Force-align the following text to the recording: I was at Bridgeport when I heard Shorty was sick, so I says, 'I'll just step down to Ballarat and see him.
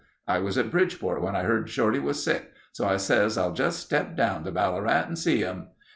I 0.27 0.39
was 0.39 0.57
at 0.57 0.71
Bridgeport 0.71 1.21
when 1.21 1.35
I 1.35 1.43
heard 1.43 1.69
Shorty 1.69 1.99
was 1.99 2.23
sick, 2.23 2.51
so 2.71 2.87
I 2.87 2.97
says, 2.97 3.37
'I'll 3.37 3.53
just 3.53 3.81
step 3.81 4.15
down 4.17 4.43
to 4.45 4.51
Ballarat 4.51 5.03
and 5.03 5.15
see 5.19 5.37
him. 5.41 5.67